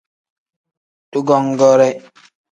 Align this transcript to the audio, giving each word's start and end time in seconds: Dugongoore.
Dugongoore. 1.11 1.89